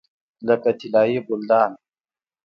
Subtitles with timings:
[0.47, 1.71] لکه طلایي ګلدان.